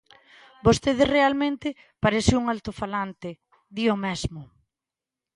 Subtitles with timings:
[0.65, 1.67] Vostede realmente
[2.03, 3.29] parece un altofalante;
[3.75, 4.41] di o mesmo.